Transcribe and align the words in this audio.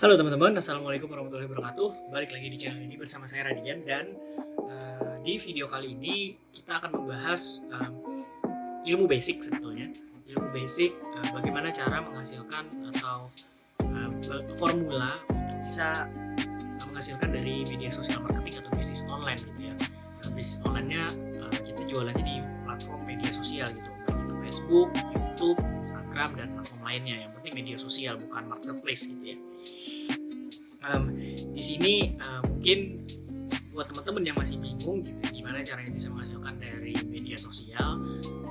Halo 0.00 0.16
teman-teman, 0.16 0.56
Assalamualaikum 0.56 1.04
warahmatullahi 1.12 1.52
wabarakatuh. 1.52 2.08
Balik 2.08 2.32
lagi 2.32 2.48
di 2.48 2.56
channel 2.56 2.80
ini 2.80 2.96
bersama 2.96 3.28
saya 3.28 3.52
Radian. 3.52 3.84
Dan 3.84 4.16
uh, 4.64 5.20
di 5.20 5.36
video 5.36 5.68
kali 5.68 5.92
ini 5.92 6.32
kita 6.48 6.80
akan 6.80 6.96
membahas 6.96 7.60
um, 7.76 8.24
ilmu 8.88 9.04
basic 9.04 9.44
sebetulnya. 9.44 9.92
Ilmu 10.32 10.48
basic 10.48 10.96
uh, 10.96 11.36
bagaimana 11.36 11.68
cara 11.76 12.00
menghasilkan 12.00 12.72
atau 12.88 13.28
uh, 13.84 14.08
formula 14.56 15.20
untuk 15.28 15.60
bisa 15.68 16.08
uh, 16.80 16.84
menghasilkan 16.88 17.28
dari 17.28 17.68
media 17.68 17.92
sosial 17.92 18.24
marketing 18.24 18.64
atau 18.64 18.72
bisnis 18.72 19.04
online 19.12 19.44
gitu 19.44 19.68
ya. 19.68 19.74
Nah, 20.24 20.32
Bisnis 20.32 20.56
online-nya 20.64 21.04
uh, 21.44 21.52
kita 21.68 21.84
jualannya 21.84 22.24
di 22.24 22.40
platform 22.64 23.04
media 23.04 23.28
sosial 23.28 23.68
gitu 23.76 23.92
Facebook, 24.52 24.92
YouTube, 25.16 25.56
Instagram, 25.80 26.36
dan 26.36 26.52
platform 26.52 26.82
lainnya. 26.84 27.16
Yang 27.24 27.32
penting 27.40 27.52
media 27.56 27.76
sosial 27.80 28.20
bukan 28.20 28.52
marketplace 28.52 29.08
gitu 29.08 29.24
ya. 29.32 29.36
Um, 30.84 31.16
di 31.56 31.62
sini 31.64 32.20
uh, 32.20 32.44
mungkin 32.44 33.08
buat 33.72 33.88
teman-teman 33.88 34.22
yang 34.28 34.36
masih 34.36 34.60
bingung 34.60 35.00
gitu 35.00 35.16
gimana 35.32 35.64
caranya 35.64 35.96
bisa 35.96 36.12
menghasilkan 36.12 36.60
dari 36.60 36.92
media 37.08 37.40
sosial 37.40 37.96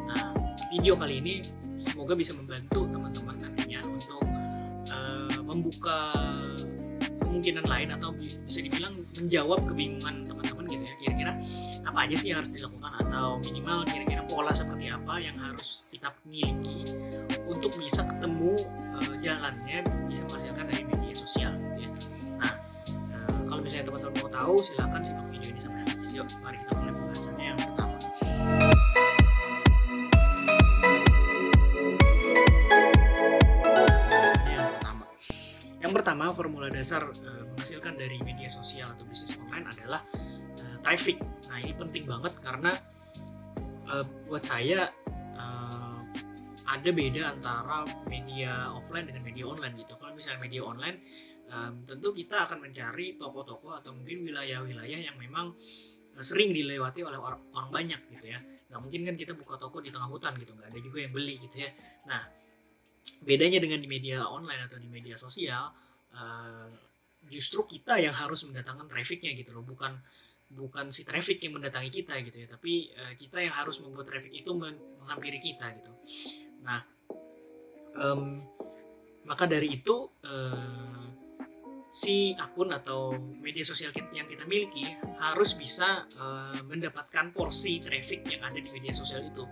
nah 0.09 0.33
video 0.73 0.97
kali 0.97 1.21
ini 1.21 1.45
semoga 1.77 2.17
bisa 2.17 2.33
membantu 2.33 2.89
teman-teman 2.89 3.37
nantinya 3.37 3.85
untuk 3.85 4.25
uh, 4.89 5.37
membuka 5.45 6.09
kemungkinan 7.21 7.69
lain 7.69 7.93
atau 7.93 8.15
bisa 8.17 8.59
dibilang 8.65 9.05
menjawab 9.13 9.61
kebingungan 9.69 10.25
teman-teman 10.25 10.50
gitu 10.71 10.83
ya. 10.87 10.93
Kira-kira 10.95 11.31
apa 11.83 11.97
aja 12.07 12.15
sih 12.15 12.27
yang 12.31 12.39
harus 12.39 12.51
dilakukan? 12.55 12.91
Atau 13.03 13.27
minimal 13.43 13.83
kira-kira 13.85 14.21
pola 14.25 14.55
seperti 14.55 14.87
apa 14.87 15.19
yang 15.19 15.35
harus 15.35 15.83
kita 15.91 16.15
miliki 16.23 16.95
untuk 17.45 17.75
bisa 17.75 18.07
ketemu 18.07 18.63
uh, 18.95 19.15
jalannya 19.19 19.83
bisa 20.07 20.23
menghasilkan 20.23 20.65
dari 20.71 20.83
media 20.87 21.15
sosial 21.19 21.51
kalau 23.51 23.67
misalnya 23.67 23.93
teman-teman 23.93 24.15
mau 24.23 24.31
tahu 24.31 24.55
silahkan 24.63 25.03
simak 25.03 25.27
video 25.27 25.51
ini 25.51 25.59
sampai 25.59 25.83
habis. 25.85 26.09
Yuk 26.15 26.25
mari 26.39 26.57
kita 26.63 26.71
mulai 26.71 26.93
pembahasannya 26.95 27.45
yang 27.45 27.59
pertama. 27.59 27.95
Yang 35.77 35.91
pertama. 35.99 36.25
Formula 36.31 36.67
dasar 36.71 37.03
uh, 37.11 37.43
menghasilkan 37.53 37.99
dari 37.99 38.17
media 38.23 38.47
sosial 38.47 38.95
atau 38.95 39.03
bisnis 39.03 39.35
online 39.35 39.67
adalah 39.67 40.01
traffic 40.83 41.17
nah 41.47 41.57
ini 41.61 41.73
penting 41.75 42.03
banget 42.05 42.33
karena 42.41 42.77
uh, 43.89 44.05
buat 44.27 44.43
saya 44.45 44.89
uh, 45.35 45.99
ada 46.67 46.89
beda 46.89 47.37
antara 47.37 47.83
media 48.07 48.71
offline 48.71 49.09
dengan 49.09 49.23
media 49.25 49.45
online 49.47 49.75
gitu 49.79 49.97
kalau 49.99 50.15
misalnya 50.15 50.41
media 50.43 50.63
online 50.63 50.97
um, 51.51 51.83
tentu 51.85 52.15
kita 52.15 52.47
akan 52.47 52.63
mencari 52.63 53.19
toko-toko 53.19 53.75
atau 53.75 53.91
mungkin 53.91 54.23
wilayah-wilayah 54.23 54.99
yang 55.11 55.17
memang 55.19 55.53
sering 56.19 56.51
dilewati 56.51 57.07
oleh 57.07 57.15
orang, 57.15 57.39
orang 57.55 57.69
banyak 57.71 58.01
gitu 58.19 58.35
ya. 58.35 58.39
Nah 58.71 58.83
mungkin 58.83 59.07
kan 59.07 59.15
kita 59.15 59.31
buka 59.31 59.55
toko 59.55 59.79
di 59.79 59.95
tengah 59.95 60.11
hutan 60.11 60.35
gitu, 60.35 60.51
nggak 60.51 60.67
ada 60.67 60.79
juga 60.83 60.97
yang 61.07 61.13
beli 61.15 61.39
gitu 61.39 61.63
ya. 61.63 61.71
Nah 62.07 62.27
bedanya 63.23 63.63
dengan 63.63 63.79
di 63.79 63.87
media 63.87 64.27
online 64.27 64.67
atau 64.67 64.75
di 64.75 64.91
media 64.91 65.15
sosial, 65.15 65.71
uh, 66.11 66.67
justru 67.31 67.63
kita 67.63 67.95
yang 68.01 68.11
harus 68.11 68.43
mendatangkan 68.43 68.91
trafficnya 68.91 69.31
gitu 69.39 69.55
loh, 69.55 69.63
bukan 69.63 69.95
bukan 70.51 70.91
si 70.91 71.07
traffic 71.07 71.39
yang 71.43 71.55
mendatangi 71.55 71.89
kita 72.03 72.19
gitu 72.27 72.37
ya, 72.43 72.47
tapi 72.51 72.91
uh, 72.95 73.13
kita 73.15 73.39
yang 73.39 73.55
harus 73.55 73.79
membuat 73.79 74.11
traffic 74.11 74.31
itu 74.35 74.51
menghampiri 74.51 75.39
kita 75.39 75.71
gitu. 75.79 75.91
Nah 76.63 76.83
um, 77.95 78.43
maka 79.23 79.47
dari 79.47 79.79
itu 79.79 80.11
uh, 80.27 81.01
si 81.91 82.31
akun 82.39 82.71
atau 82.71 83.11
media 83.43 83.67
sosial 83.67 83.91
yang 84.15 84.23
kita 84.23 84.47
miliki 84.47 84.95
harus 85.19 85.51
bisa 85.51 86.07
uh, 86.15 86.55
mendapatkan 86.63 87.35
porsi 87.35 87.83
traffic 87.83 88.23
yang 88.31 88.47
ada 88.47 88.55
di 88.55 88.71
media 88.71 88.95
sosial 88.95 89.27
itu. 89.27 89.43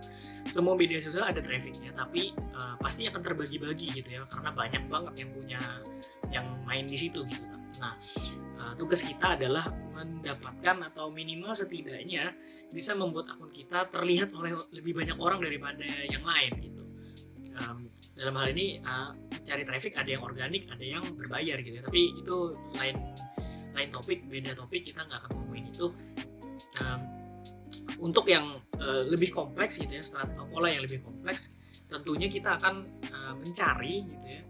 Semua 0.48 0.72
media 0.72 1.04
sosial 1.04 1.28
ada 1.28 1.44
trafficnya, 1.44 1.92
tapi 1.92 2.32
uh, 2.56 2.80
pasti 2.80 3.04
akan 3.04 3.20
terbagi-bagi 3.20 3.92
gitu 3.92 4.08
ya, 4.08 4.24
karena 4.24 4.56
banyak 4.56 4.88
banget 4.88 5.14
yang 5.20 5.30
punya 5.36 5.60
yang 6.32 6.46
main 6.64 6.88
di 6.88 6.96
situ 6.96 7.28
gitu. 7.28 7.44
Nah, 7.76 7.92
uh, 8.56 8.72
tugas 8.80 9.04
kita 9.04 9.36
adalah 9.36 9.68
mendapatkan 10.04 10.76
atau 10.92 11.10
minimal 11.12 11.52
setidaknya 11.52 12.32
bisa 12.70 12.94
membuat 12.94 13.34
akun 13.34 13.50
kita 13.50 13.90
terlihat 13.90 14.30
oleh 14.32 14.54
lebih 14.70 14.96
banyak 14.96 15.18
orang 15.18 15.42
daripada 15.42 15.84
yang 16.06 16.22
lain 16.22 16.52
gitu. 16.62 16.84
Um, 17.58 17.90
dalam 18.20 18.36
hal 18.36 18.52
ini 18.52 18.84
uh, 18.84 19.16
cari 19.48 19.64
traffic 19.64 19.96
ada 19.96 20.12
yang 20.12 20.20
organik 20.20 20.68
ada 20.68 20.84
yang 20.84 21.04
berbayar 21.16 21.56
gitu 21.64 21.80
ya 21.80 21.82
tapi 21.82 22.12
itu 22.20 22.36
lain 22.76 23.00
lain 23.72 23.88
topik 23.88 24.28
beda 24.28 24.52
topik 24.52 24.84
kita 24.84 25.08
nggak 25.08 25.24
akan 25.24 25.30
ngomongin 25.40 25.72
itu 25.72 25.86
um, 26.84 27.00
untuk 27.96 28.28
yang 28.28 28.60
uh, 28.76 29.02
lebih 29.08 29.32
kompleks 29.32 29.80
gitu 29.80 29.96
ya 29.96 30.04
strategi 30.04 30.36
pola 30.52 30.68
yang 30.68 30.84
lebih 30.84 31.00
kompleks 31.00 31.56
tentunya 31.88 32.28
kita 32.28 32.60
akan 32.60 32.84
uh, 33.08 33.34
mencari 33.40 34.04
gitu 34.04 34.26
ya 34.28 34.42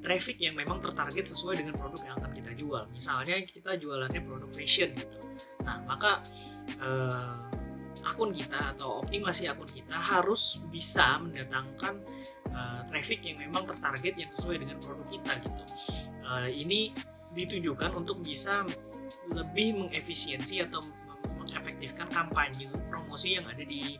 traffic 0.00 0.38
yang 0.38 0.54
memang 0.54 0.78
tertarget 0.82 1.30
sesuai 1.30 1.60
dengan 1.62 1.74
produk 1.76 2.00
yang 2.02 2.14
akan 2.22 2.32
kita 2.32 2.52
jual 2.54 2.84
misalnya 2.90 3.36
kita 3.44 3.76
jualannya 3.76 4.20
produk 4.24 4.50
fashion 4.54 4.94
gitu 4.94 5.18
nah 5.62 5.82
maka 5.84 6.24
uh, 6.80 7.48
akun 8.06 8.30
kita 8.30 8.74
atau 8.76 9.02
optimasi 9.02 9.50
akun 9.50 9.68
kita 9.68 9.94
harus 9.94 10.62
bisa 10.70 11.18
mendatangkan 11.18 11.98
uh, 12.52 12.80
traffic 12.88 13.20
yang 13.24 13.40
memang 13.40 13.66
tertarget 13.68 14.14
yang 14.16 14.30
sesuai 14.36 14.62
dengan 14.62 14.78
produk 14.80 15.06
kita 15.10 15.32
gitu. 15.44 15.64
Uh, 16.24 16.48
ini 16.48 16.92
ditujukan 17.36 17.92
untuk 17.96 18.20
bisa 18.24 18.64
lebih 19.32 19.76
mengefisiensi 19.76 20.64
atau 20.64 20.84
mengefektifkan 21.40 22.08
kampanye 22.08 22.68
promosi 22.88 23.36
yang 23.36 23.44
ada 23.48 23.64
di 23.64 23.96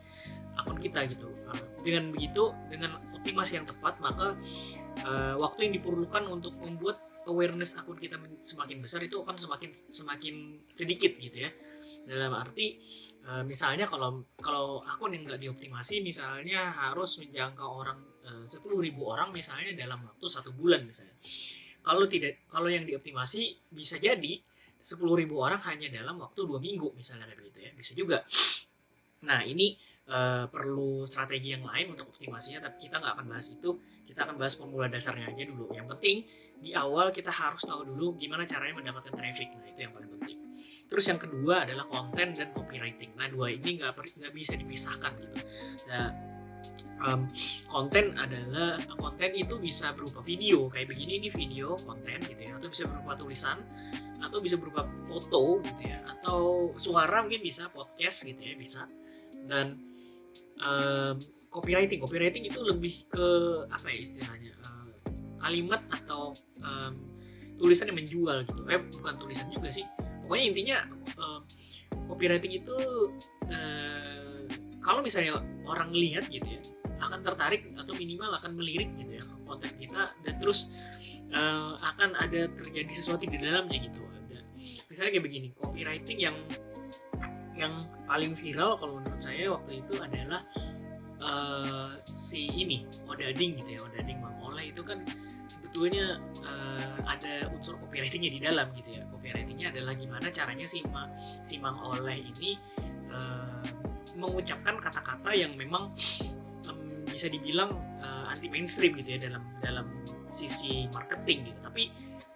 akun 0.56 0.78
kita 0.80 1.04
gitu. 1.08 1.28
Uh, 1.48 1.62
dengan 1.84 2.12
begitu, 2.14 2.52
dengan 2.72 2.96
optimasi 3.18 3.58
yang 3.58 3.66
tepat, 3.66 3.98
maka 3.98 4.38
uh, 5.04 5.34
waktu 5.36 5.68
yang 5.68 5.74
diperlukan 5.82 6.24
untuk 6.30 6.54
membuat 6.62 7.02
awareness 7.28 7.76
akun 7.76 8.00
kita 8.00 8.16
semakin 8.46 8.80
besar 8.80 9.04
itu 9.04 9.20
akan 9.20 9.36
semakin 9.36 9.70
semakin 9.74 10.64
sedikit 10.72 11.12
gitu 11.20 11.44
ya. 11.44 11.50
Dalam 12.08 12.32
arti 12.32 12.80
uh, 13.28 13.44
misalnya 13.44 13.84
kalau 13.84 14.24
kalau 14.40 14.80
akun 14.86 15.12
yang 15.12 15.28
nggak 15.28 15.42
dioptimasi 15.42 16.00
misalnya 16.00 16.72
harus 16.72 17.20
menjangkau 17.20 17.68
orang 17.68 18.00
Eh, 18.28 18.44
sepuluh 18.44 18.84
ribu 18.84 19.08
orang 19.08 19.32
misalnya 19.32 19.72
dalam 19.72 20.04
waktu 20.04 20.26
satu 20.28 20.52
bulan 20.52 20.84
misalnya. 20.84 21.16
Kalau 21.80 22.04
tidak 22.04 22.44
kalau 22.52 22.68
yang 22.68 22.84
dioptimasi 22.84 23.72
bisa 23.72 23.96
jadi 23.96 24.44
sepuluh 24.84 25.16
ribu 25.16 25.40
orang 25.40 25.60
hanya 25.64 25.88
dalam 25.88 26.20
waktu 26.20 26.44
dua 26.44 26.60
minggu 26.60 26.92
misalnya 26.92 27.32
begitu 27.32 27.64
ya. 27.64 27.72
Bisa 27.72 27.96
juga. 27.96 28.28
Nah 29.24 29.40
ini 29.48 29.80
uh, 30.08 30.44
perlu 30.48 31.04
strategi 31.04 31.54
yang 31.54 31.64
lain 31.64 31.94
untuk 31.94 32.10
optimasinya 32.10 32.66
tapi 32.68 32.88
kita 32.88 32.98
nggak 32.98 33.12
akan 33.20 33.26
bahas 33.28 33.46
itu. 33.52 33.70
Kita 34.08 34.24
akan 34.24 34.40
bahas 34.40 34.56
formula 34.56 34.88
dasarnya 34.88 35.28
aja 35.28 35.44
dulu. 35.44 35.70
Yang 35.76 35.86
penting 35.96 36.16
di 36.58 36.74
awal 36.74 37.14
kita 37.14 37.30
harus 37.30 37.62
tahu 37.62 37.86
dulu 37.86 38.18
gimana 38.18 38.48
caranya 38.48 38.80
mendapatkan 38.80 39.14
traffic. 39.14 39.52
Nah 39.54 39.68
itu 39.68 39.80
yang 39.84 39.92
paling 39.94 40.10
penting. 40.18 40.38
Terus 40.88 41.04
yang 41.04 41.20
kedua 41.20 41.68
adalah 41.68 41.84
konten 41.84 42.34
dan 42.34 42.48
copywriting. 42.56 43.12
Nah 43.14 43.28
dua 43.28 43.52
ini 43.52 43.78
nggak 43.78 43.92
nggak 43.94 44.32
bisa 44.32 44.56
dipisahkan 44.56 45.12
gitu. 45.20 45.38
Nah, 45.92 46.08
um, 47.04 47.28
konten 47.68 48.16
adalah 48.16 48.80
konten 48.96 49.30
itu 49.36 49.60
bisa 49.60 49.92
berupa 49.92 50.24
video. 50.24 50.72
Kayak 50.72 50.96
begini 50.96 51.20
ini 51.20 51.28
video 51.28 51.76
konten 51.84 52.24
gitu 52.24 52.40
ya. 52.40 52.56
Atau 52.56 52.72
bisa 52.72 52.88
berupa 52.88 53.12
tulisan 53.20 53.60
atau 54.18 54.42
bisa 54.42 54.56
berupa 54.58 54.88
foto 55.04 55.60
gitu 55.62 55.82
ya. 55.84 56.00
Atau 56.08 56.72
suara 56.80 57.20
mungkin 57.20 57.44
bisa 57.44 57.68
podcast 57.68 58.24
gitu 58.24 58.40
ya 58.40 58.56
bisa. 58.56 58.88
Dan 59.44 59.76
um, 60.62 61.14
copywriting. 61.50 61.98
Copywriting 62.02 62.44
itu 62.46 62.60
lebih 62.62 63.06
ke 63.10 63.26
apa 63.72 63.86
ya 63.90 63.98
istilahnya 64.04 64.52
uh, 64.62 64.90
kalimat 65.40 65.82
atau 65.90 66.36
um, 66.62 66.92
tulisan 67.58 67.90
yang 67.90 67.98
menjual 67.98 68.46
gitu. 68.46 68.62
Eh 68.70 68.80
bukan 68.80 69.14
tulisan 69.18 69.50
juga 69.50 69.68
sih. 69.72 69.84
Pokoknya 70.24 70.44
intinya 70.44 70.76
uh, 71.18 71.40
copywriting 72.06 72.62
itu 72.62 72.76
uh, 73.48 74.44
kalau 74.84 75.00
misalnya 75.02 75.42
orang 75.66 75.90
lihat 75.92 76.30
gitu 76.30 76.46
ya 76.46 76.60
akan 76.98 77.22
tertarik 77.22 77.62
atau 77.78 77.94
minimal 77.94 78.34
akan 78.34 78.58
melirik 78.58 78.90
gitu 78.98 79.22
ya 79.22 79.24
konten 79.46 79.70
kita 79.78 80.12
dan 80.26 80.34
terus 80.42 80.68
uh, 81.32 81.78
akan 81.94 82.12
ada 82.18 82.50
terjadi 82.58 82.92
sesuatu 82.92 83.24
di 83.24 83.38
dalamnya 83.38 83.78
gitu. 83.88 84.02
Ada 84.04 84.38
misalnya 84.92 85.10
kayak 85.16 85.24
begini 85.24 85.48
copywriting 85.56 86.18
yang 86.20 86.36
yang 87.58 87.84
paling 88.06 88.38
viral 88.38 88.78
kalau 88.78 89.02
menurut 89.02 89.18
saya 89.18 89.50
waktu 89.50 89.82
itu 89.82 89.94
adalah 89.98 90.40
uh, 91.18 91.98
si 92.14 92.46
ini 92.54 92.86
Odading 93.10 93.58
gitu 93.62 93.70
ya 93.76 93.80
Odading 93.82 94.22
Mang 94.22 94.38
Oleh 94.46 94.70
itu 94.70 94.86
kan 94.86 95.02
sebetulnya 95.50 96.22
uh, 96.46 97.02
ada 97.04 97.50
unsur 97.50 97.74
copywritingnya 97.82 98.30
di 98.30 98.40
dalam 98.40 98.70
gitu 98.78 98.94
ya. 98.94 99.02
Copywritingnya 99.10 99.74
adalah 99.74 99.98
gimana 99.98 100.30
caranya 100.30 100.70
si 100.70 100.86
Ma, 100.88 101.10
si 101.42 101.58
Mang 101.58 101.82
Oleh 101.82 102.22
ini 102.22 102.54
uh, 103.10 103.66
mengucapkan 104.14 104.78
kata-kata 104.78 105.34
yang 105.34 105.58
memang 105.58 105.94
bisa 107.18 107.26
dibilang 107.26 107.74
uh, 107.98 108.30
anti 108.30 108.46
mainstream 108.46 108.94
gitu 109.02 109.16
ya 109.16 109.20
dalam 109.26 109.42
dalam 109.58 109.90
sisi 110.30 110.86
marketing 110.94 111.50
gitu. 111.50 111.58
Tapi 111.66 111.82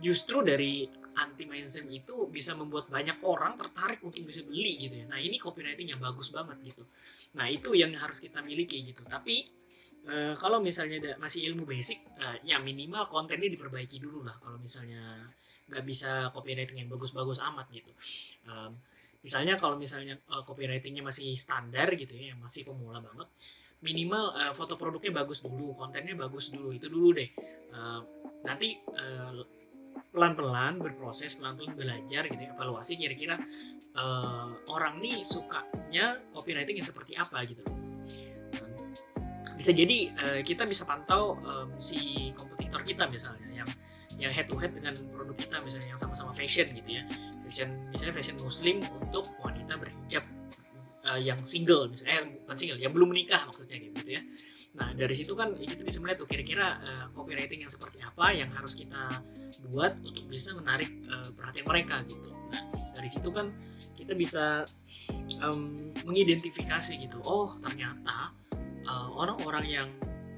justru 0.03 0.43
dari 0.43 0.91
anti 1.17 1.45
mainstream 1.45 1.89
itu 1.93 2.29
bisa 2.29 2.57
membuat 2.57 2.89
banyak 2.89 3.21
orang 3.25 3.57
tertarik 3.61 4.01
untuk 4.01 4.25
bisa 4.25 4.45
beli 4.45 4.79
gitu 4.81 4.95
ya. 5.03 5.07
Nah 5.09 5.19
ini 5.21 5.37
copywriting 5.37 5.93
yang 5.93 6.01
bagus 6.01 6.33
banget 6.33 6.59
gitu. 6.65 6.85
Nah 7.37 7.49
itu 7.49 7.73
yang 7.77 7.93
harus 7.97 8.19
kita 8.21 8.41
miliki 8.41 8.81
gitu. 8.85 9.05
Tapi 9.05 9.49
e, 10.09 10.37
kalau 10.37 10.59
misalnya 10.61 11.17
masih 11.21 11.45
ilmu 11.53 11.69
basic 11.69 12.01
e, 12.17 12.49
ya 12.49 12.61
minimal 12.61 13.09
kontennya 13.09 13.49
diperbaiki 13.53 14.01
dulu 14.01 14.25
lah 14.25 14.37
kalau 14.41 14.57
misalnya 14.57 15.29
nggak 15.69 15.85
bisa 15.85 16.29
copywriting 16.33 16.85
yang 16.85 16.91
bagus-bagus 16.93 17.41
amat 17.41 17.69
gitu. 17.73 17.93
E, 18.49 18.53
misalnya 19.23 19.55
kalau 19.55 19.79
misalnya 19.79 20.19
uh, 20.35 20.43
copywritingnya 20.43 21.07
masih 21.07 21.39
standar 21.39 21.95
gitu 21.95 22.19
ya 22.19 22.35
masih 22.35 22.67
pemula 22.67 22.99
banget 22.99 23.31
minimal 23.83 24.35
uh, 24.35 24.53
foto 24.55 24.75
produknya 24.75 25.23
bagus 25.23 25.43
dulu 25.43 25.75
kontennya 25.75 26.15
bagus 26.15 26.55
dulu 26.55 26.71
itu 26.71 26.87
dulu 26.87 27.19
deh. 27.19 27.31
Uh, 27.75 28.03
nanti 28.47 28.79
uh, 28.95 29.22
pelan-pelan 30.13 30.77
berproses 30.77 31.35
pelan-pelan 31.41 31.73
belajar 31.73 32.29
gitu 32.29 32.43
ya, 32.43 32.53
evaluasi 32.53 33.01
kira-kira 33.01 33.41
uh, 33.97 34.53
orang 34.69 35.01
nih 35.01 35.25
sukanya 35.25 36.21
copywriting 36.37 36.79
yang 36.79 36.89
seperti 36.89 37.17
apa 37.17 37.43
gitu. 37.49 37.65
Bisa 39.57 39.73
jadi 39.73 40.13
uh, 40.13 40.41
kita 40.45 40.69
bisa 40.69 40.85
pantau 40.85 41.41
um, 41.43 41.73
si 41.81 42.31
kompetitor 42.37 42.85
kita 42.85 43.09
misalnya 43.09 43.65
yang 43.65 43.69
yang 44.21 44.31
head 44.31 44.47
to 44.47 44.55
head 44.61 44.77
dengan 44.77 45.01
produk 45.11 45.35
kita 45.35 45.57
misalnya 45.65 45.97
yang 45.97 46.01
sama-sama 46.01 46.37
fashion 46.37 46.69
gitu 46.77 47.01
ya. 47.01 47.03
Fashion 47.49 47.73
misalnya 47.89 48.15
fashion 48.21 48.37
muslim 48.37 48.85
untuk 49.01 49.33
wanita 49.41 49.81
berhijab 49.81 50.25
uh, 51.07 51.19
yang 51.19 51.41
single 51.43 51.91
misalnya 51.91 52.23
eh, 52.23 52.25
bukan 52.47 52.57
single 52.57 52.79
yang 52.79 52.93
belum 52.95 53.09
menikah 53.11 53.43
maksudnya 53.49 53.79
gitu 53.81 54.11
ya 54.19 54.23
Nah 54.73 54.97
dari 54.97 55.13
situ 55.13 55.37
kan 55.37 55.53
kita 55.57 55.85
bisa 55.85 56.01
melihat 56.01 56.25
tuh 56.25 56.29
kira-kira 56.29 56.81
uh, 56.81 57.07
copywriting 57.13 57.65
yang 57.65 57.73
seperti 57.73 58.01
apa 58.01 58.33
yang 58.33 58.49
harus 58.53 58.73
kita 58.73 59.21
buat 59.69 59.95
untuk 60.01 60.25
bisa 60.33 60.57
menarik 60.57 60.89
uh, 61.13 61.31
perhatian 61.37 61.69
mereka 61.69 62.01
gitu. 62.09 62.33
Nah 62.49 62.63
dari 62.97 63.09
situ 63.09 63.29
kan 63.29 63.53
kita 63.97 64.17
bisa 64.17 64.65
um, 65.45 65.93
mengidentifikasi 66.09 66.97
gitu. 66.97 67.21
Oh 67.21 67.57
ternyata 67.61 68.33
uh, 68.89 69.09
orang-orang 69.13 69.65
yang 69.69 69.89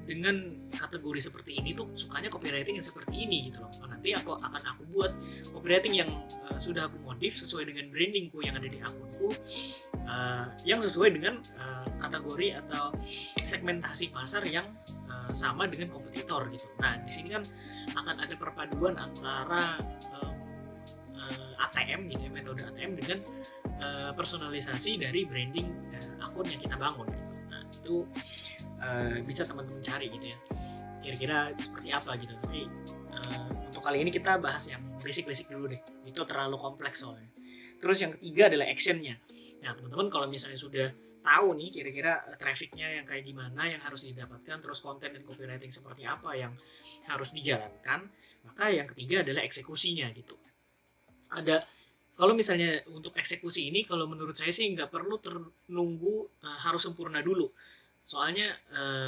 dengan 0.05 0.61
kategori 0.69 1.17
seperti 1.17 1.57
ini 1.57 1.73
tuh 1.73 1.89
sukanya 1.97 2.29
copywriting 2.29 2.77
yang 2.77 2.85
seperti 2.85 3.25
ini 3.25 3.49
gitu 3.49 3.65
loh. 3.65 3.73
Nanti 3.89 4.13
aku 4.13 4.37
akan 4.37 4.61
aku 4.61 4.85
buat 4.93 5.11
copywriting 5.49 5.97
yang 5.97 6.09
uh, 6.45 6.61
sudah 6.61 6.85
aku 6.85 7.01
modif 7.01 7.33
sesuai 7.41 7.65
dengan 7.73 7.89
brandingku 7.89 8.37
yang 8.45 8.53
ada 8.53 8.69
di 8.69 8.77
akunku, 8.77 9.33
uh, 10.05 10.45
yang 10.61 10.79
sesuai 10.85 11.09
dengan 11.17 11.41
uh, 11.57 11.89
kategori 11.97 12.61
atau 12.65 12.93
segmentasi 13.45 14.11
pasar 14.11 14.43
yang 14.45 14.67
uh, 15.09 15.31
sama 15.33 15.69
dengan 15.69 15.93
kompetitor 15.93 16.49
gitu. 16.49 16.67
Nah 16.81 16.99
di 17.01 17.11
sini 17.11 17.31
kan 17.33 17.43
akan 17.95 18.15
ada 18.21 18.35
perpaduan 18.37 18.97
antara 18.97 19.79
uh, 20.21 20.33
uh, 21.15 21.63
ATM 21.69 22.09
gitu 22.11 22.27
ya 22.27 22.31
metode 22.33 22.61
ATM 22.65 22.97
dengan 22.97 23.19
uh, 23.81 24.11
personalisasi 24.13 24.99
dari 24.99 25.23
branding 25.25 25.69
uh, 25.95 26.25
akun 26.25 26.49
yang 26.49 26.61
kita 26.61 26.75
bangun. 26.75 27.07
Gitu. 27.07 27.35
Nah 27.49 27.61
itu 27.69 27.95
uh, 28.81 29.17
bisa 29.23 29.45
teman-teman 29.45 29.81
cari 29.81 30.09
gitu 30.09 30.33
ya 30.33 30.39
kira-kira 31.05 31.53
seperti 31.61 31.93
apa 31.93 32.17
gitu 32.17 32.33
tapi 32.41 32.65
uh, 33.13 33.45
untuk 33.69 33.85
kali 33.85 34.01
ini 34.01 34.09
kita 34.09 34.41
bahas 34.41 34.65
yang 34.65 34.81
basic-basic 35.05 35.45
dulu 35.53 35.69
deh 35.69 35.81
itu 36.09 36.17
terlalu 36.25 36.57
kompleks 36.57 37.05
soalnya 37.05 37.29
terus 37.77 38.01
yang 38.01 38.17
ketiga 38.17 38.49
adalah 38.49 38.65
actionnya 38.65 39.21
nah 39.61 39.77
teman-teman 39.77 40.09
kalau 40.09 40.25
misalnya 40.25 40.57
sudah 40.57 40.89
tahu 41.25 41.57
nih 41.57 41.69
kira-kira 41.73 42.21
trafficnya 42.37 43.01
yang 43.01 43.05
kayak 43.09 43.25
gimana 43.25 43.65
yang 43.65 43.81
harus 43.81 44.05
didapatkan 44.05 44.61
terus 44.61 44.79
konten 44.79 45.09
dan 45.09 45.25
copywriting 45.25 45.73
seperti 45.73 46.05
apa 46.05 46.37
yang 46.37 46.53
harus 47.09 47.33
dijalankan. 47.33 48.05
Maka 48.45 48.69
yang 48.69 48.85
ketiga 48.85 49.25
adalah 49.25 49.41
eksekusinya 49.41 50.05
gitu. 50.13 50.37
Ada 51.33 51.65
kalau 52.15 52.37
misalnya 52.37 52.85
untuk 52.93 53.17
eksekusi 53.17 53.73
ini 53.73 53.83
kalau 53.83 54.05
menurut 54.05 54.37
saya 54.37 54.53
sih 54.53 54.69
nggak 54.71 54.87
perlu 54.93 55.17
ternunggu 55.17 56.29
uh, 56.45 56.59
harus 56.61 56.85
sempurna 56.85 57.19
dulu. 57.25 57.49
Soalnya 58.05 58.53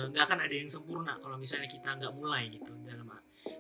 nggak 0.10 0.24
uh, 0.26 0.28
akan 0.28 0.40
ada 0.42 0.56
yang 0.58 0.74
sempurna 0.74 1.22
kalau 1.22 1.38
misalnya 1.38 1.70
kita 1.70 1.94
nggak 2.02 2.14
mulai 2.18 2.50
gitu 2.50 2.74
dalam 2.82 3.06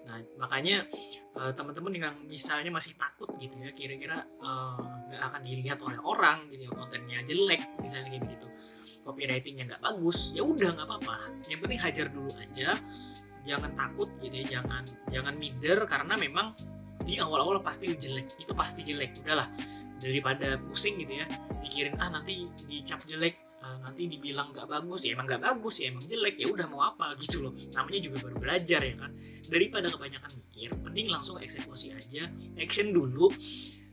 nah 0.07 0.17
makanya 0.39 0.87
uh, 1.35 1.51
teman-teman 1.51 1.93
yang 1.95 2.15
misalnya 2.25 2.71
masih 2.71 2.95
takut 2.95 3.31
gitu 3.37 3.55
ya 3.59 3.71
kira-kira 3.75 4.23
nggak 4.41 5.21
uh, 5.21 5.27
akan 5.31 5.41
dilihat 5.43 5.79
oleh 5.83 5.99
orang 6.01 6.47
gitu 6.51 6.67
ya 6.67 6.71
kontennya 6.73 7.19
jelek 7.27 7.61
misalnya 7.79 8.09
kayak 8.15 8.23
begitu 8.27 8.47
copywritingnya 9.07 9.63
nggak 9.71 9.79
bagus 9.79 10.35
ya 10.35 10.43
udah 10.43 10.75
nggak 10.75 10.87
apa-apa. 10.91 11.15
Yang 11.47 11.59
penting 11.63 11.79
hajar 11.79 12.07
dulu 12.11 12.31
aja 12.35 12.75
jangan 13.47 13.71
takut 13.79 14.11
gitu 14.19 14.43
ya 14.43 14.59
jangan 14.59 14.83
jangan 15.07 15.33
minder 15.39 15.87
karena 15.87 16.19
memang 16.19 16.51
di 17.07 17.15
awal-awal 17.23 17.63
pasti 17.63 17.95
jelek 17.95 18.35
itu 18.35 18.51
pasti 18.51 18.83
jelek 18.83 19.23
udahlah. 19.23 19.47
Daripada 20.03 20.59
pusing 20.67 20.99
gitu 20.99 21.23
ya 21.23 21.25
mikirin 21.63 21.95
ah 21.97 22.11
nanti 22.11 22.51
dicap 22.67 23.01
jelek 23.07 23.39
uh, 23.63 23.79
nanti 23.81 24.11
dibilang 24.11 24.51
nggak 24.51 24.67
bagus 24.67 25.07
ya 25.07 25.15
emang 25.15 25.25
nggak 25.25 25.41
bagus 25.41 25.79
ya 25.79 25.89
emang 25.89 26.05
jelek 26.05 26.35
ya 26.35 26.51
udah 26.51 26.67
mau 26.67 26.83
apa 26.83 27.15
gitu 27.15 27.47
loh. 27.47 27.55
Namanya 27.71 27.99
juga 28.03 28.17
baru 28.27 28.35
belajar 28.43 28.83
ya 28.83 28.95
kan 28.99 29.15
daripada 29.47 29.91
kebanyakan 29.91 30.31
mikir 30.37 30.69
mending 30.83 31.07
langsung 31.11 31.39
eksekusi 31.41 31.93
aja 31.93 32.29
action 32.59 32.91
dulu. 32.91 33.31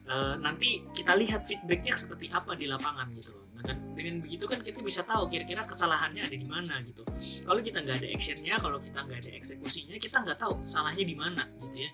Uh, 0.04 0.36
nanti 0.36 0.84
kita 0.92 1.16
lihat 1.16 1.48
feedbacknya 1.48 1.96
seperti 1.96 2.28
apa 2.28 2.52
di 2.52 2.68
lapangan 2.68 3.08
gitu 3.16 3.32
loh. 3.32 3.48
Nah 3.56 3.64
kan 3.64 3.80
dengan 3.96 4.20
begitu 4.20 4.44
kan 4.44 4.60
kita 4.60 4.84
bisa 4.84 5.00
tahu 5.00 5.32
kira-kira 5.32 5.64
kesalahannya 5.64 6.28
ada 6.28 6.36
di 6.36 6.44
mana 6.44 6.84
gitu. 6.84 7.08
Kalau 7.48 7.60
kita 7.64 7.80
nggak 7.80 8.04
ada 8.04 8.08
actionnya 8.12 8.60
kalau 8.60 8.78
kita 8.84 9.00
nggak 9.00 9.24
ada 9.24 9.30
eksekusinya 9.32 9.96
kita 9.96 10.20
nggak 10.20 10.36
tahu 10.36 10.60
salahnya 10.68 11.08
di 11.08 11.16
mana 11.16 11.48
gitu 11.64 11.88
ya. 11.88 11.90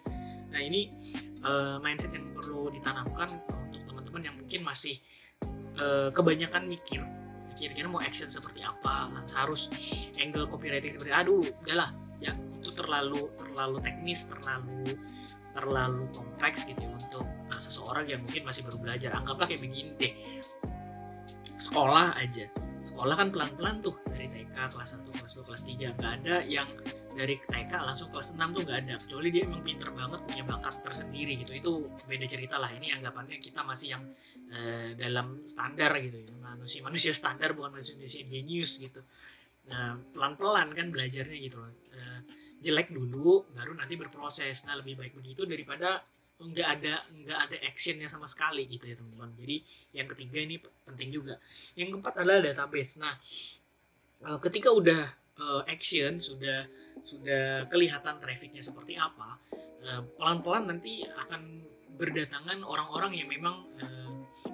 Nah 0.50 0.58
ini 0.58 0.90
uh, 1.46 1.78
mindset 1.78 2.10
yang 2.18 2.26
perlu 2.34 2.74
ditanamkan 2.74 3.38
untuk 3.70 3.82
teman-teman 3.86 4.22
yang 4.26 4.34
mungkin 4.34 4.60
masih 4.66 4.98
uh, 5.78 6.10
kebanyakan 6.10 6.66
mikir. 6.66 7.06
Kira-kira 7.54 7.86
mau 7.86 8.02
action 8.02 8.26
seperti 8.26 8.66
apa 8.66 9.06
harus 9.38 9.70
angle 10.18 10.50
copywriting 10.50 10.90
seperti 10.90 11.14
aduh 11.14 11.46
udahlah 11.62 11.94
ya 12.18 12.34
itu 12.60 12.70
terlalu 12.76 13.32
terlalu 13.40 13.80
teknis 13.80 14.28
terlalu 14.28 14.94
terlalu 15.54 16.06
kompleks 16.14 16.62
gitu 16.62 16.78
ya 16.78 16.90
untuk 16.94 17.26
uh, 17.50 17.60
seseorang 17.60 18.06
yang 18.06 18.20
mungkin 18.22 18.46
masih 18.46 18.62
baru 18.62 18.78
belajar. 18.78 19.10
Anggaplah 19.14 19.50
kayak 19.50 19.62
begini 19.66 19.90
deh. 19.98 20.12
Sekolah 21.58 22.14
aja. 22.16 22.46
Sekolah 22.86 23.14
kan 23.18 23.28
pelan-pelan 23.34 23.82
tuh. 23.84 23.98
Dari 24.08 24.30
TK 24.30 24.56
kelas 24.72 24.96
1 24.96 25.10
kelas 25.10 25.32
2 25.36 25.48
kelas 25.48 25.62
3 25.66 25.96
nggak 25.98 26.12
ada 26.22 26.36
yang 26.46 26.68
dari 27.10 27.36
TK 27.36 27.72
langsung 27.82 28.08
kelas 28.14 28.32
6 28.32 28.56
tuh 28.56 28.62
nggak 28.62 28.78
ada. 28.86 28.94
Kecuali 29.02 29.28
dia 29.34 29.42
emang 29.44 29.62
pinter 29.66 29.90
banget 29.90 30.20
punya 30.24 30.44
bakat 30.46 30.74
tersendiri 30.86 31.32
gitu. 31.42 31.52
Itu 31.52 31.72
beda 32.06 32.26
cerita 32.30 32.56
lah. 32.56 32.70
Ini 32.70 33.02
anggapannya 33.02 33.42
kita 33.42 33.66
masih 33.66 33.98
yang 33.98 34.04
uh, 34.54 34.94
dalam 34.94 35.44
standar 35.50 35.92
gitu 35.98 36.24
ya. 36.24 36.32
Manusia 36.38 36.80
manusia 36.86 37.12
standar 37.12 37.52
bukan 37.58 37.74
manusia 37.74 37.98
manusia 37.98 38.22
genius 38.22 38.78
gitu. 38.78 39.02
Nah 39.66 39.98
pelan 40.14 40.38
pelan 40.38 40.68
kan 40.72 40.94
belajarnya 40.94 41.38
gitu 41.42 41.58
loh. 41.58 41.74
Uh, 41.90 42.20
jelek 42.60 42.92
dulu 42.92 43.48
baru 43.56 43.72
nanti 43.72 43.96
berproses. 43.96 44.68
Nah 44.68 44.76
lebih 44.76 45.00
baik 45.00 45.16
begitu 45.16 45.48
daripada 45.48 46.04
nggak 46.40 46.68
ada 46.80 47.04
nggak 47.12 47.38
ada 47.48 47.56
actionnya 47.68 48.08
sama 48.08 48.24
sekali 48.24 48.64
gitu 48.68 48.88
ya 48.88 48.96
teman-teman. 48.96 49.32
Jadi 49.36 49.56
yang 49.96 50.08
ketiga 50.08 50.38
ini 50.40 50.56
penting 50.60 51.08
juga. 51.12 51.36
Yang 51.76 51.96
keempat 51.96 52.14
adalah 52.20 52.40
database. 52.44 53.00
Nah 53.00 53.14
eh, 54.28 54.38
ketika 54.44 54.70
udah 54.72 55.04
action 55.72 56.20
sudah 56.20 56.68
sudah 57.00 57.64
kelihatan 57.72 58.20
trafficnya 58.20 58.60
seperti 58.60 59.00
apa 59.00 59.40
eh, 59.80 60.04
pelan-pelan 60.20 60.68
nanti 60.68 61.00
akan 61.08 61.64
berdatangan 61.96 62.64
orang-orang 62.64 63.12
yang 63.16 63.28
memang 63.28 63.64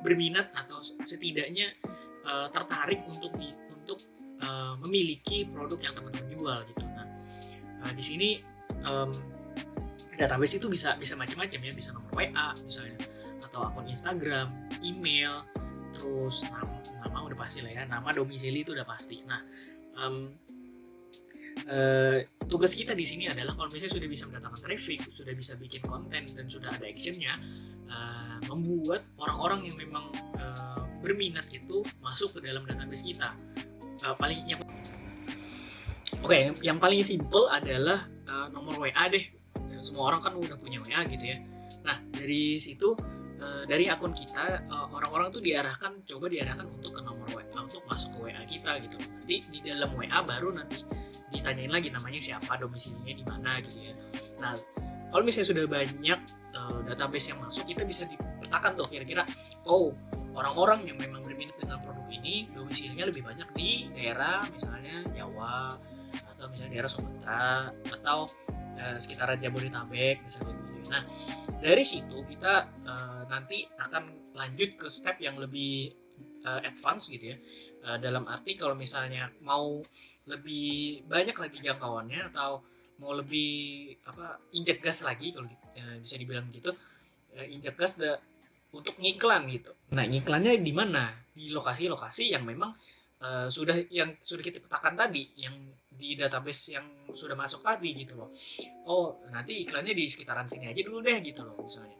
berminat 0.02 0.50
atau 0.50 0.82
setidaknya 0.82 1.70
tertarik 2.50 3.06
untuk 3.06 3.30
untuk 3.70 4.02
memiliki 4.82 5.46
produk 5.46 5.78
yang 5.78 5.94
teman-teman 5.94 6.26
jual 6.26 6.58
gitu. 6.66 6.85
Nah, 7.86 7.94
di 7.94 8.02
sini 8.02 8.42
um, 8.82 9.14
database 10.18 10.58
itu 10.58 10.66
bisa 10.66 10.98
bisa 10.98 11.14
macam-macam 11.14 11.60
ya, 11.62 11.70
bisa 11.70 11.94
nomor 11.94 12.10
WA 12.18 12.58
misalnya 12.66 12.98
atau 13.46 13.62
akun 13.70 13.86
Instagram, 13.86 14.50
email, 14.82 15.46
terus 15.94 16.42
nama, 16.50 16.82
nama 16.98 17.18
udah 17.30 17.38
pasti 17.38 17.62
lah 17.62 17.70
ya, 17.70 17.82
nama 17.86 18.10
domisili 18.10 18.66
itu 18.66 18.74
udah 18.74 18.82
pasti. 18.82 19.22
Nah, 19.22 19.40
um, 20.02 20.34
uh, 21.70 22.26
tugas 22.50 22.74
kita 22.74 22.92
di 22.92 23.06
sini 23.06 23.30
adalah 23.30 23.54
kalau 23.54 23.70
misalnya 23.70 24.02
sudah 24.02 24.10
bisa 24.10 24.26
mendatangkan 24.26 24.60
traffic, 24.66 25.06
sudah 25.14 25.32
bisa 25.38 25.54
bikin 25.54 25.86
konten 25.86 26.34
dan 26.34 26.46
sudah 26.50 26.74
ada 26.74 26.90
actionnya, 26.90 27.38
uh, 27.86 28.42
membuat 28.50 29.06
orang-orang 29.22 29.70
yang 29.70 29.78
memang 29.78 30.10
uh, 30.42 30.82
berminat 30.98 31.46
itu 31.54 31.86
masuk 32.02 32.34
ke 32.34 32.42
dalam 32.42 32.66
database 32.66 33.06
kita. 33.06 33.30
Uh, 34.02 34.12
paling 34.18 34.42
yang 34.44 34.60
Oke, 36.24 36.32
okay, 36.32 36.42
yang 36.64 36.78
paling 36.80 37.04
simple 37.04 37.48
adalah 37.50 38.08
uh, 38.28 38.48
nomor 38.50 38.80
WA 38.80 39.04
deh. 39.10 39.24
Semua 39.84 40.10
orang 40.14 40.20
kan 40.24 40.32
udah 40.34 40.56
punya 40.58 40.80
WA 40.82 41.04
gitu 41.06 41.24
ya. 41.24 41.38
Nah, 41.84 42.02
dari 42.12 42.58
situ 42.60 42.96
dari 43.66 43.86
akun 43.86 44.16
kita 44.16 44.64
orang-orang 44.90 45.28
tuh 45.28 45.44
diarahkan 45.44 46.02
coba 46.08 46.26
diarahkan 46.26 46.66
untuk 46.66 46.98
ke 46.98 47.02
nomor 47.04 47.28
WA 47.30 47.44
untuk 47.60 47.84
masuk 47.84 48.16
ke 48.16 48.18
WA 48.32 48.42
kita 48.48 48.80
gitu. 48.80 48.96
Nanti 48.96 49.44
di 49.52 49.60
dalam 49.60 49.92
WA 49.92 50.18
baru 50.24 50.56
nanti 50.56 50.82
ditanyain 51.30 51.70
lagi 51.70 51.92
namanya 51.92 52.18
siapa 52.22 52.56
domisilinya 52.58 53.12
di 53.12 53.24
mana 53.26 53.58
gitu 53.60 53.92
ya 53.92 53.94
Nah, 54.40 54.54
kalau 55.10 55.22
misalnya 55.24 55.48
sudah 55.48 55.64
banyak 55.64 56.20
uh, 56.52 56.78
database 56.84 57.32
yang 57.32 57.40
masuk, 57.40 57.64
kita 57.64 57.82
bisa 57.88 58.04
dipetakan 58.04 58.76
tuh 58.76 58.86
kira-kira, 58.88 59.24
oh 59.64 59.96
orang-orang 60.36 60.84
yang 60.84 61.00
memang 61.00 61.24
berminat 61.24 61.56
dengan 61.56 61.80
produk 61.80 62.04
ini 62.12 62.52
domisilinya 62.52 63.08
lebih 63.08 63.24
banyak 63.24 63.48
di 63.56 63.88
daerah 63.96 64.44
misalnya 64.52 65.00
Jawa 65.16 65.80
atau 66.36 66.46
misalnya 66.52 66.72
daerah 66.76 66.92
Sumatera 66.92 67.72
atau 68.00 68.18
uh, 68.76 68.96
sekitaran 69.00 69.40
Jabodetabek 69.40 70.22
misalnya 70.22 70.54
gitu. 70.54 70.80
Nah 70.92 71.02
dari 71.58 71.84
situ 71.84 72.16
kita 72.28 72.68
uh, 72.84 73.22
nanti 73.26 73.64
akan 73.80 74.36
lanjut 74.36 74.76
ke 74.76 74.86
step 74.92 75.16
yang 75.18 75.40
lebih 75.40 75.96
uh, 76.44 76.60
advance 76.62 77.08
gitu 77.08 77.34
ya. 77.34 77.38
Uh, 77.86 77.98
dalam 77.98 78.28
arti 78.28 78.58
kalau 78.58 78.76
misalnya 78.76 79.32
mau 79.40 79.80
lebih 80.26 81.06
banyak 81.06 81.38
lagi 81.38 81.58
jangkauannya 81.62 82.34
atau 82.34 82.60
mau 82.98 83.12
lebih 83.12 83.92
apa 84.08 84.40
injek 84.56 84.80
gas 84.80 85.04
lagi 85.04 85.32
kalau 85.32 85.46
uh, 85.48 85.96
bisa 86.00 86.16
dibilang 86.16 86.48
gitu 86.50 86.74
uh, 87.36 87.46
injek 87.46 87.76
gas 87.76 87.94
the, 87.96 88.16
untuk 88.72 88.96
ngiklan 88.98 89.48
gitu. 89.52 89.72
Nah 89.92 90.04
ngiklannya 90.04 90.58
di 90.60 90.72
mana? 90.74 91.14
Di 91.32 91.52
lokasi-lokasi 91.52 92.32
yang 92.32 92.44
memang 92.48 92.72
uh, 93.22 93.46
sudah 93.52 93.76
yang 93.92 94.16
sudah 94.24 94.42
kita 94.42 94.58
petakan 94.60 94.96
tadi, 94.96 95.28
yang 95.38 95.54
di 95.96 96.14
database 96.14 96.76
yang 96.76 96.86
sudah 97.10 97.34
masuk 97.34 97.64
tadi 97.64 97.96
gitu 97.96 98.14
loh. 98.16 98.30
Oh 98.86 99.24
nanti 99.32 99.64
iklannya 99.64 99.96
di 99.96 100.04
sekitaran 100.06 100.46
sini 100.46 100.70
aja 100.70 100.80
dulu 100.84 101.00
deh 101.02 101.18
gitu 101.24 101.42
loh 101.42 101.56
misalnya. 101.60 101.96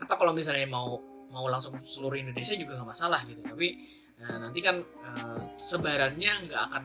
Atau 0.00 0.16
kalau 0.16 0.32
misalnya 0.32 0.66
mau 0.68 0.98
mau 1.28 1.44
langsung 1.46 1.76
seluruh 1.84 2.16
Indonesia 2.16 2.56
juga 2.56 2.80
nggak 2.80 2.90
masalah 2.90 3.20
gitu. 3.28 3.44
Tapi 3.44 3.68
uh, 4.24 4.36
nanti 4.40 4.58
kan 4.64 4.80
uh, 4.80 5.40
sebarannya 5.60 6.48
nggak 6.48 6.62
akan 6.72 6.82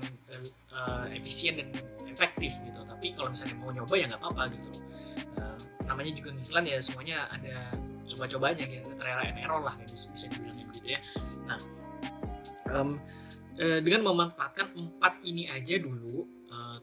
uh, 0.76 1.06
efisien 1.16 1.58
dan 1.58 1.72
efektif 2.12 2.52
gitu. 2.62 2.80
Tapi 2.84 3.16
kalau 3.16 3.32
misalnya 3.32 3.56
mau 3.58 3.72
nyoba 3.72 3.96
ya 3.96 4.06
nggak 4.12 4.22
apa-apa 4.22 4.44
gitu 4.52 4.68
loh. 4.76 4.84
Uh, 5.40 5.60
namanya 5.88 6.12
juga 6.16 6.30
iklan 6.44 6.66
ya 6.68 6.78
semuanya 6.80 7.28
ada 7.32 7.76
coba-cobanya 8.08 8.66
gitu 8.68 8.90
trial 9.00 9.20
and 9.24 9.40
error 9.40 9.62
lah 9.64 9.76
bisa, 9.88 10.08
bisa 10.12 10.26
dibilang 10.32 10.60
begitu 10.72 11.00
ya 11.00 11.00
nah 11.48 11.60
um, 12.76 13.00
e, 13.58 13.82
dengan 13.82 14.10
memanfaatkan 14.14 14.74
empat 14.76 15.24
ini 15.26 15.50
aja 15.50 15.78
dulu 15.80 16.30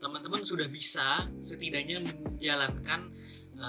teman-teman 0.03 0.43
sudah 0.43 0.67
bisa 0.67 1.31
setidaknya 1.47 2.03
menjalankan 2.03 3.15
e, 3.55 3.69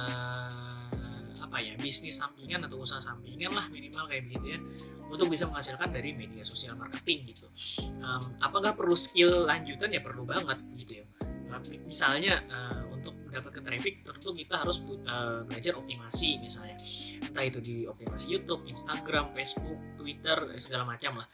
apa 1.38 1.58
ya 1.62 1.78
bisnis 1.78 2.18
sampingan 2.18 2.66
atau 2.66 2.82
usaha 2.82 2.98
sampingan 2.98 3.54
lah 3.54 3.70
minimal 3.70 4.10
kayak 4.10 4.26
begitu 4.26 4.58
ya 4.58 4.60
untuk 5.12 5.28
bisa 5.28 5.44
menghasilkan 5.46 5.92
dari 5.92 6.16
media 6.16 6.42
sosial 6.48 6.80
marketing 6.80 7.36
gitu. 7.36 7.52
Apakah 8.40 8.80
perlu 8.80 8.96
skill 8.96 9.44
lanjutan? 9.44 9.92
Ya 9.92 10.00
perlu 10.00 10.24
banget 10.24 10.64
gitu 10.80 11.04
ya. 11.04 11.06
Misalnya 11.84 12.40
untuk 12.96 13.12
mendapatkan 13.32 13.64
traffic 13.64 14.04
tentu 14.04 14.36
kita 14.36 14.60
harus 14.60 14.84
uh, 15.08 15.48
belajar 15.48 15.80
optimasi 15.80 16.36
misalnya. 16.44 16.76
Entah 17.24 17.48
itu 17.48 17.64
di 17.64 17.88
optimasi 17.88 18.28
YouTube, 18.28 18.68
Instagram, 18.68 19.32
Facebook, 19.32 19.80
Twitter 19.96 20.36
segala 20.60 20.84
macam 20.84 21.24
lah. 21.24 21.28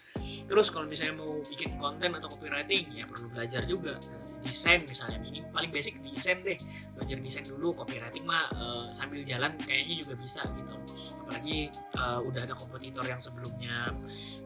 Terus 0.46 0.70
kalau 0.70 0.86
misalnya 0.86 1.18
mau 1.18 1.42
bikin 1.50 1.82
konten 1.82 2.14
atau 2.14 2.30
copywriting 2.30 2.94
ya 2.94 3.10
perlu 3.10 3.34
belajar 3.34 3.66
juga 3.66 3.98
desain 4.46 4.86
misalnya. 4.86 5.18
Ini 5.26 5.50
paling 5.50 5.74
basic 5.74 5.98
desain 6.06 6.46
deh. 6.46 6.62
Belajar 6.94 7.18
desain 7.18 7.50
dulu 7.50 7.74
copywriting 7.74 8.30
mah 8.30 8.46
uh, 8.54 8.86
sambil 8.94 9.26
jalan 9.26 9.58
kayaknya 9.66 10.06
juga 10.06 10.14
bisa 10.22 10.46
gitu. 10.54 10.78
Apalagi 11.26 11.74
uh, 11.98 12.22
udah 12.22 12.46
ada 12.46 12.54
kompetitor 12.54 13.10
yang 13.10 13.18
sebelumnya 13.18 13.90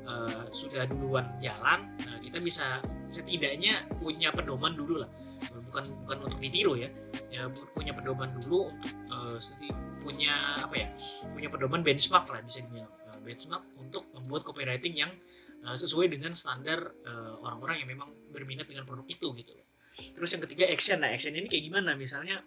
uh, 0.07 0.47
sudah 0.55 0.87
duluan 0.87 1.27
jalan 1.43 1.91
uh, 2.07 2.17
kita 2.23 2.39
bisa 2.39 2.79
setidaknya 3.11 3.83
punya 3.99 4.31
pedoman 4.31 4.71
dulu 4.71 5.03
lah. 5.03 5.11
Bukan 5.67 6.07
bukan 6.07 6.17
untuk 6.31 6.39
ditiru 6.39 6.79
ya 6.79 6.87
ya 7.31 7.47
punya 7.71 7.95
pedoman 7.95 8.29
dulu 8.43 8.67
untuk 8.67 8.93
uh, 9.07 9.39
punya 10.03 10.67
apa 10.67 10.75
ya 10.75 10.87
punya 11.31 11.47
pedoman 11.47 11.81
benchmark 11.81 12.27
lah 12.27 12.43
bisa 12.43 12.59
dibilang. 12.61 12.91
Uh, 13.07 13.19
benchmark 13.23 13.63
untuk 13.79 14.03
membuat 14.11 14.43
copywriting 14.43 14.99
yang 14.99 15.11
uh, 15.63 15.73
sesuai 15.73 16.11
dengan 16.11 16.35
standar 16.35 16.91
orang-orang 17.41 17.75
uh, 17.75 17.81
yang 17.81 17.89
memang 17.89 18.09
berminat 18.35 18.67
dengan 18.67 18.83
produk 18.83 19.07
itu 19.07 19.31
gitu. 19.39 19.55
Terus 19.91 20.29
yang 20.35 20.43
ketiga 20.43 20.67
action 20.67 20.99
nah 20.99 21.09
action 21.09 21.31
ini 21.31 21.47
kayak 21.47 21.71
gimana? 21.71 21.95
Misalnya 21.95 22.43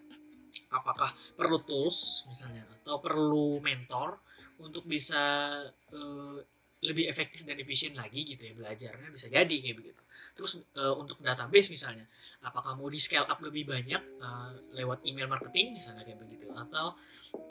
apakah 0.71 1.11
perlu 1.35 1.65
tools 1.65 2.23
misalnya 2.29 2.63
atau 2.81 3.01
perlu 3.01 3.59
mentor 3.59 4.21
untuk 4.61 4.87
bisa 4.87 5.51
uh, 5.91 6.37
lebih 6.85 7.09
efektif 7.09 7.41
dan 7.43 7.57
efisien 7.57 7.97
lagi 7.97 8.23
gitu 8.23 8.47
ya 8.47 8.53
belajarnya 8.53 9.09
bisa 9.09 9.27
jadi 9.27 9.55
kayak 9.61 9.77
begitu. 9.81 10.01
Terus 10.37 10.61
uh, 10.77 10.95
untuk 10.95 11.19
database 11.19 11.73
misalnya 11.73 12.05
apakah 12.45 12.77
mau 12.77 12.87
di 12.87 13.01
scale 13.01 13.25
up 13.25 13.41
lebih 13.41 13.65
banyak 13.65 14.01
uh, 14.21 14.53
lewat 14.77 15.01
email 15.03 15.25
marketing 15.25 15.73
misalnya 15.75 16.05
kayak 16.05 16.21
begitu 16.21 16.45
atau 16.53 16.95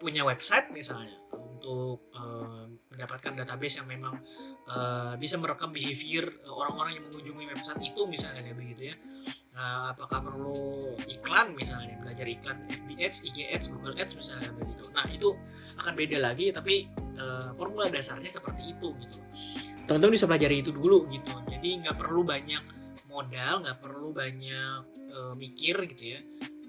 punya 0.00 0.24
website 0.24 0.70
misalnya 0.72 1.18
untuk 1.34 2.08
uh, 2.14 2.70
mendapatkan 2.94 3.34
database 3.44 3.82
yang 3.82 3.88
memang 3.90 4.14
uh, 4.70 5.18
bisa 5.18 5.36
merekam 5.36 5.74
behavior 5.74 6.30
orang-orang 6.46 7.00
yang 7.00 7.04
mengunjungi 7.10 7.44
website 7.50 7.80
itu 7.82 8.02
misalnya 8.08 8.40
kayak 8.44 8.58
begitu 8.58 8.82
ya. 8.94 8.96
Uh, 9.54 9.94
apakah 9.94 10.18
perlu 10.18 10.98
iklan 11.06 11.54
misalnya 11.54 11.94
belajar 12.02 12.26
iklan 12.26 12.58
FB 12.66 12.88
Ads, 12.98 13.18
IG 13.22 13.38
Ads, 13.54 13.66
Google 13.70 13.94
Ads 13.94 14.18
misalnya 14.18 14.50
begitu. 14.50 14.84
Nah 14.90 15.06
itu 15.06 15.30
akan 15.78 15.94
beda 15.94 16.18
lagi 16.18 16.50
tapi 16.50 16.90
formula 17.54 17.90
dasarnya 17.90 18.30
seperti 18.30 18.75
itu 18.76 18.94
gitu. 19.02 19.18
Teman-teman 19.84 20.14
bisa 20.16 20.26
pelajari 20.28 20.64
itu 20.64 20.70
dulu 20.73 21.06
gitu. 21.12 21.32
Jadi 21.50 21.84
nggak 21.84 21.96
perlu 21.99 22.23
banyak 22.25 22.62
modal 23.11 23.62
nggak 23.62 23.78
perlu 23.78 24.11
banyak 24.11 24.80
uh, 25.14 25.34
mikir 25.38 25.87
gitu 25.94 26.18
ya. 26.18 26.20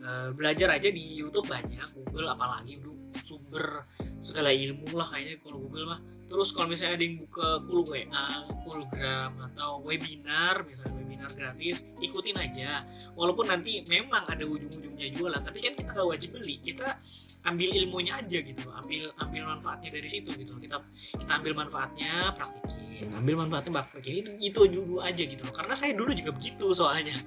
Uh, 0.06 0.30
belajar 0.36 0.70
aja 0.70 0.92
di 0.92 1.18
YouTube 1.18 1.50
banyak 1.50 1.90
Google 1.96 2.30
apalagi 2.30 2.78
dulu 2.78 3.10
sumber 3.26 3.90
segala 4.22 4.54
ilmu 4.54 4.94
lah 4.94 5.10
kayaknya 5.10 5.42
kalau 5.42 5.58
Google 5.66 5.86
mah. 5.96 6.02
Terus 6.26 6.50
kalau 6.54 6.74
misalnya 6.74 6.98
ada 6.98 7.06
yang 7.06 7.18
buka 7.22 7.48
kul 7.70 7.86
WA, 7.86 8.30
kulgram 8.66 9.34
atau 9.54 9.86
webinar 9.86 10.66
misalnya 10.66 11.05
webinar 11.26 11.34
gratis 11.34 11.86
ikutin 12.02 12.38
aja. 12.38 12.86
Walaupun 13.18 13.50
nanti 13.50 13.82
memang 13.90 14.30
ada 14.30 14.46
ujung-ujungnya 14.46 15.10
jualan 15.18 15.42
tapi 15.42 15.60
kan 15.64 15.74
kita 15.74 15.90
nggak 15.94 16.08
wajib 16.08 16.30
beli. 16.38 16.62
Kita 16.62 17.02
ambil 17.46 17.70
ilmunya 17.78 18.18
aja 18.18 18.42
gitu 18.42 18.66
ambil 18.74 19.14
ambil 19.22 19.42
manfaatnya 19.58 19.90
dari 19.94 20.10
situ 20.10 20.30
gitu. 20.38 20.54
Kita 20.62 20.82
kita 21.18 21.32
ambil 21.42 21.54
manfaatnya 21.58 22.34
praktikin. 22.38 23.10
Ambil 23.18 23.36
manfaatnya 23.42 23.72
praktikin. 23.82 24.14
Itu 24.22 24.32
itu 24.42 24.62
dulu 24.70 25.02
aja 25.02 25.24
gitu 25.26 25.44
karena 25.50 25.74
saya 25.74 25.98
dulu 25.98 26.14
juga 26.14 26.32
begitu 26.34 26.74
soalnya. 26.74 27.18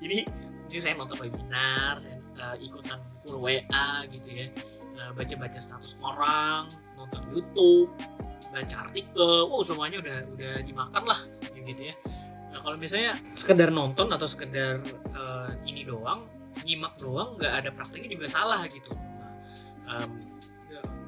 Jadi 0.00 0.18
ini 0.72 0.78
saya 0.80 0.96
nonton 0.96 1.20
webinar 1.20 2.00
saya 2.00 2.16
uh, 2.40 2.56
ikutan 2.56 2.96
kul 3.20 3.36
WA 3.44 3.88
gitu 4.08 4.30
ya. 4.32 4.48
Uh, 4.92 5.08
baca-baca 5.16 5.56
status 5.56 5.96
orang 6.04 6.68
nonton 7.00 7.22
YouTube 7.32 7.88
baca 8.52 8.76
artikel. 8.84 9.48
Oh 9.48 9.64
semuanya 9.64 10.04
udah 10.04 10.18
udah 10.36 10.54
dimakan 10.68 11.04
lah 11.08 11.20
gitu 11.62 11.94
ya 11.94 11.96
nah, 12.52 12.60
kalau 12.60 12.76
misalnya 12.76 13.18
sekedar 13.34 13.72
nonton 13.72 14.12
atau 14.12 14.28
sekedar 14.28 14.84
uh, 15.16 15.50
ini 15.64 15.88
doang 15.88 16.28
nyimak 16.62 17.00
doang 17.00 17.40
nggak 17.40 17.64
ada 17.64 17.70
prakteknya 17.72 18.12
juga 18.12 18.28
salah 18.28 18.62
gitu. 18.68 18.92
Um, 19.88 20.32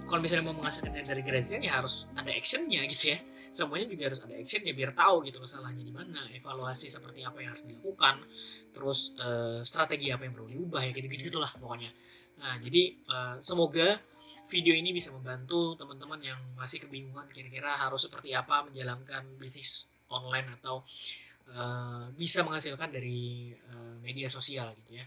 kalau 0.04 0.20
misalnya 0.20 0.44
mau 0.52 0.56
menghasilkan 0.56 0.92
dari 0.92 1.24
gratisan 1.24 1.64
ya 1.64 1.80
harus 1.80 2.04
ada 2.12 2.28
actionnya 2.28 2.84
gitu 2.92 3.16
ya. 3.16 3.18
Semuanya 3.54 3.86
juga 3.88 4.02
harus 4.12 4.20
ada 4.20 4.34
actionnya 4.36 4.72
biar 4.76 4.92
tahu 4.92 5.24
gitu 5.24 5.38
kesalahannya 5.40 5.84
di 5.84 5.94
mana. 5.94 6.28
Evaluasi 6.34 6.92
seperti 6.92 7.24
apa 7.24 7.40
yang 7.40 7.56
harus 7.56 7.64
dilakukan 7.64 8.20
terus 8.74 9.14
uh, 9.22 9.64
strategi 9.64 10.12
apa 10.12 10.28
yang 10.28 10.34
perlu 10.36 10.48
diubah 10.50 10.82
ya 10.84 10.90
gitu 10.92 11.06
gitu 11.08 11.32
gitulah 11.32 11.52
pokoknya. 11.56 11.90
Nah 12.36 12.60
jadi 12.60 12.82
uh, 13.08 13.36
semoga 13.40 13.96
video 14.52 14.76
ini 14.76 14.92
bisa 14.92 15.08
membantu 15.08 15.72
teman-teman 15.80 16.20
yang 16.20 16.40
masih 16.52 16.84
kebingungan 16.84 17.24
kira-kira 17.32 17.72
harus 17.72 18.04
seperti 18.04 18.36
apa 18.36 18.68
menjalankan 18.68 19.24
bisnis 19.40 19.88
online 20.12 20.52
atau 20.60 20.84
uh, 21.52 22.08
bisa 22.16 22.40
menghasilkan 22.40 22.88
dari 22.88 23.52
uh, 23.68 24.00
media 24.00 24.32
sosial 24.32 24.72
gitu 24.84 25.00
ya 25.02 25.06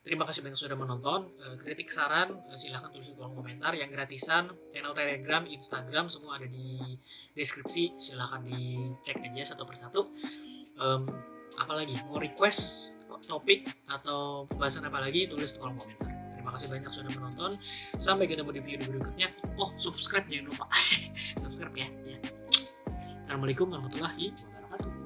Terima 0.00 0.24
kasih 0.24 0.40
banyak 0.40 0.56
sudah 0.56 0.78
menonton. 0.80 1.28
Eh, 1.44 1.56
kritik 1.60 1.92
saran 1.92 2.32
eh, 2.48 2.56
silahkan 2.56 2.88
tulis 2.88 3.12
di 3.12 3.14
kolom 3.20 3.36
komentar. 3.36 3.76
Yang 3.76 4.00
gratisan, 4.00 4.48
channel 4.72 4.96
Telegram, 4.96 5.44
Instagram 5.44 6.08
semua 6.08 6.40
ada 6.40 6.48
di 6.48 6.80
deskripsi. 7.36 8.00
Silahkan 8.00 8.40
dicek 8.40 9.20
aja 9.20 9.52
satu 9.52 9.68
persatu. 9.68 10.08
Um, 10.80 11.04
apalagi 11.60 12.00
mau 12.08 12.16
request 12.16 12.96
topik 13.28 13.68
atau 13.84 14.48
pembahasan 14.48 14.88
apa 14.88 15.04
lagi 15.04 15.28
tulis 15.28 15.52
di 15.52 15.60
kolom 15.60 15.76
komentar. 15.76 16.08
Terima 16.08 16.50
kasih 16.56 16.66
banyak 16.72 16.88
sudah 16.88 17.12
menonton. 17.12 17.50
Sampai 18.00 18.24
ketemu 18.24 18.56
di 18.56 18.60
video 18.64 18.88
berikutnya. 18.88 19.28
Oh, 19.60 19.76
subscribe 19.76 20.24
jangan 20.32 20.48
lupa. 20.48 20.64
subscribe 21.44 21.76
ya. 21.76 21.88
ya. 22.08 22.18
Assalamualaikum 23.28 23.68
warahmatullahi 23.68 24.32
wabarakatuh. 24.32 24.59